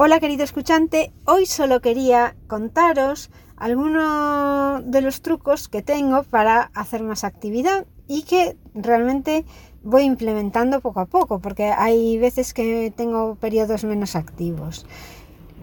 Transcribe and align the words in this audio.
Hola 0.00 0.20
querido 0.20 0.44
escuchante, 0.44 1.10
hoy 1.24 1.44
solo 1.44 1.80
quería 1.80 2.36
contaros 2.46 3.32
algunos 3.56 4.88
de 4.88 5.00
los 5.02 5.22
trucos 5.22 5.66
que 5.66 5.82
tengo 5.82 6.22
para 6.22 6.70
hacer 6.72 7.02
más 7.02 7.24
actividad 7.24 7.84
y 8.06 8.22
que 8.22 8.56
realmente 8.74 9.44
voy 9.82 10.04
implementando 10.04 10.80
poco 10.80 11.00
a 11.00 11.06
poco 11.06 11.40
porque 11.40 11.72
hay 11.76 12.16
veces 12.16 12.54
que 12.54 12.92
tengo 12.96 13.34
periodos 13.34 13.82
menos 13.82 14.14
activos. 14.14 14.86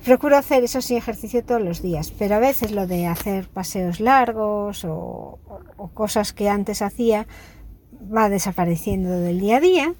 Procuro 0.03 0.35
hacer 0.35 0.65
eso 0.65 0.81
sí 0.81 0.97
ejercicio 0.97 1.41
todos 1.45 1.61
los 1.61 1.81
días, 1.81 2.11
pero 2.11 2.35
a 2.35 2.39
veces 2.39 2.71
lo 2.73 2.87
de 2.87 3.07
hacer 3.07 3.47
paseos 3.47 4.01
largos 4.01 4.83
o, 4.83 5.39
o 5.77 5.87
cosas 5.93 6.33
que 6.33 6.49
antes 6.49 6.81
hacía 6.81 7.25
va 8.13 8.27
desapareciendo 8.27 9.11
del 9.11 9.39
día 9.39 9.57
a 9.57 9.61
día 9.61 9.95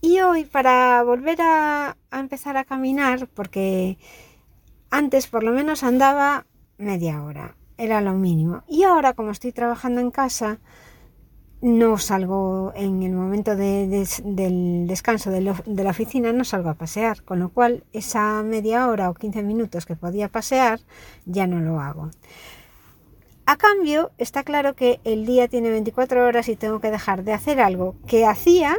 y 0.00 0.20
hoy 0.20 0.44
para 0.44 1.02
volver 1.02 1.40
a, 1.42 1.96
empezar 2.12 2.56
a 2.56 2.64
caminar, 2.64 3.28
porque 3.28 3.98
antes 4.90 5.26
por 5.26 5.42
lo 5.42 5.52
menos 5.52 5.82
andaba 5.82 6.46
media 6.78 7.22
hora, 7.22 7.56
era 7.76 8.00
lo 8.00 8.14
mínimo. 8.14 8.62
Y 8.68 8.84
ahora 8.84 9.12
como 9.12 9.30
estoy 9.30 9.52
trabajando 9.52 10.00
en 10.00 10.10
casa, 10.10 10.58
no 11.60 11.98
salgo 11.98 12.72
en 12.74 13.02
el 13.02 13.12
momento 13.12 13.54
del 13.54 14.86
descanso 14.86 15.30
de, 15.30 15.54
de, 15.66 15.84
la 15.84 15.90
oficina, 15.90 16.32
no 16.32 16.44
salgo 16.44 16.70
a 16.70 16.74
pasear, 16.74 17.22
con 17.22 17.38
lo 17.38 17.50
cual 17.50 17.84
esa 17.92 18.42
media 18.42 18.88
hora 18.88 19.10
o 19.10 19.14
15 19.14 19.42
minutos 19.42 19.84
que 19.84 19.96
podía 19.96 20.28
pasear 20.28 20.80
ya 21.26 21.46
no 21.46 21.60
lo 21.60 21.80
hago. 21.80 22.10
A 23.44 23.56
cambio, 23.56 24.12
está 24.16 24.42
claro 24.42 24.74
que 24.74 25.00
el 25.04 25.26
día 25.26 25.48
tiene 25.48 25.70
24 25.70 26.24
horas 26.24 26.48
y 26.48 26.56
tengo 26.56 26.80
que 26.80 26.90
dejar 26.90 27.24
de 27.24 27.32
hacer 27.32 27.60
algo 27.60 27.96
que 28.06 28.24
hacía 28.24 28.78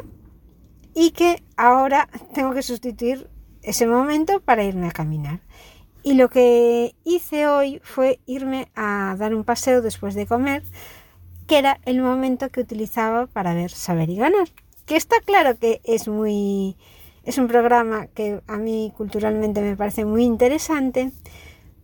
y 0.93 1.11
que 1.11 1.43
ahora 1.57 2.09
tengo 2.33 2.53
que 2.53 2.61
sustituir 2.61 3.29
ese 3.63 3.87
momento 3.87 4.39
para 4.41 4.63
irme 4.63 4.87
a 4.87 4.91
caminar. 4.91 5.41
Y 6.03 6.15
lo 6.15 6.29
que 6.29 6.95
hice 7.03 7.47
hoy 7.47 7.79
fue 7.83 8.19
irme 8.25 8.69
a 8.75 9.15
dar 9.19 9.35
un 9.35 9.43
paseo 9.43 9.81
después 9.81 10.15
de 10.15 10.25
comer, 10.25 10.63
que 11.47 11.59
era 11.59 11.79
el 11.85 12.01
momento 12.01 12.49
que 12.49 12.61
utilizaba 12.61 13.27
para 13.27 13.53
ver 13.53 13.71
Saber 13.71 14.09
y 14.09 14.15
Ganar. 14.15 14.49
Que 14.85 14.95
está 14.95 15.17
claro 15.19 15.57
que 15.57 15.79
es 15.83 16.07
muy 16.07 16.75
es 17.23 17.37
un 17.37 17.47
programa 17.47 18.07
que 18.07 18.41
a 18.47 18.57
mí 18.57 18.91
culturalmente 18.97 19.61
me 19.61 19.77
parece 19.77 20.05
muy 20.05 20.23
interesante, 20.23 21.11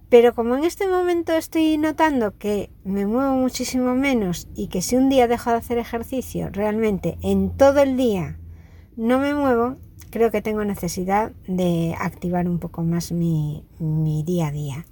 pero 0.09 0.33
como 0.33 0.55
en 0.55 0.63
este 0.63 0.87
momento 0.87 1.33
estoy 1.33 1.77
notando 1.77 2.35
que 2.37 2.71
me 2.83 3.05
muevo 3.05 3.35
muchísimo 3.35 3.93
menos 3.93 4.47
y 4.55 4.67
que 4.67 4.81
si 4.81 4.95
un 4.95 5.09
día 5.09 5.27
dejo 5.27 5.51
de 5.51 5.57
hacer 5.57 5.77
ejercicio, 5.77 6.49
realmente 6.51 7.19
en 7.21 7.55
todo 7.55 7.81
el 7.81 7.97
día 7.97 8.39
no 8.97 9.19
me 9.19 9.33
muevo, 9.33 9.77
creo 10.09 10.31
que 10.31 10.41
tengo 10.41 10.65
necesidad 10.65 11.31
de 11.47 11.95
activar 11.99 12.49
un 12.49 12.59
poco 12.59 12.81
más 12.81 13.11
mi, 13.11 13.63
día 14.25 14.47
a 14.47 14.51
día. 14.51 14.85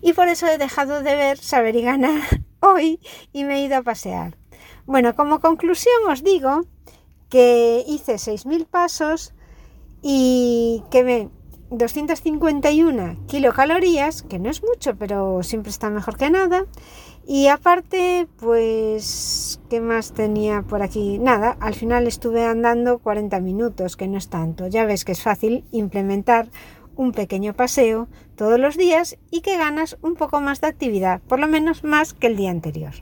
Y 0.00 0.14
por 0.14 0.28
eso 0.28 0.46
he 0.46 0.58
dejado 0.58 1.02
de 1.02 1.14
ver 1.14 1.38
Saber 1.38 1.76
y 1.76 1.82
Ganar 1.82 2.22
hoy 2.60 2.98
y 3.32 3.44
me 3.44 3.56
he 3.56 3.64
ido 3.64 3.76
a 3.76 3.82
pasear. 3.82 4.36
Bueno, 4.86 5.14
como 5.14 5.40
conclusión 5.40 5.94
os 6.08 6.24
digo 6.24 6.62
que 7.28 7.84
hice 7.86 8.14
6.000 8.14 8.66
pasos 8.66 9.34
y 10.02 10.82
que 10.90 11.04
me 11.04 11.28
251 11.70 13.26
kilocalorías, 13.26 14.22
que 14.22 14.38
no 14.38 14.50
es 14.50 14.62
mucho, 14.62 14.96
pero 14.96 15.42
siempre 15.42 15.70
está 15.70 15.88
mejor 15.90 16.16
que 16.16 16.30
nada. 16.30 16.66
Y 17.26 17.46
aparte, 17.46 18.26
pues, 18.38 19.60
¿qué 19.70 19.80
más 19.80 20.12
tenía 20.12 20.62
por 20.62 20.82
aquí? 20.82 21.18
Nada, 21.18 21.56
al 21.60 21.74
final 21.74 22.06
estuve 22.06 22.44
andando 22.44 22.98
40 22.98 23.40
minutos, 23.40 23.96
que 23.96 24.08
no 24.08 24.18
es 24.18 24.28
tanto. 24.28 24.66
Ya 24.66 24.84
ves 24.84 25.04
que 25.04 25.12
es 25.12 25.22
fácil 25.22 25.64
implementar 25.70 26.50
un 26.96 27.12
pequeño 27.12 27.54
paseo 27.54 28.08
todos 28.36 28.58
los 28.58 28.76
días 28.76 29.16
y 29.30 29.42
que 29.42 29.56
ganas 29.56 29.96
un 30.02 30.16
poco 30.16 30.40
más 30.40 30.60
de 30.60 30.66
actividad, 30.66 31.20
por 31.22 31.38
lo 31.38 31.46
menos 31.46 31.84
más 31.84 32.14
que 32.14 32.26
el 32.26 32.36
día 32.36 32.50
anterior. 32.50 32.94